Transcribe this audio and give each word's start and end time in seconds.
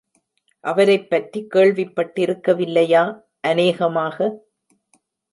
அவரைப் 0.63 1.09
பற்றி 1.09 1.47
கேள்விப்பட்டிருக்கவில்லையா, 1.53 3.21
அநேகமாக? 3.39 4.29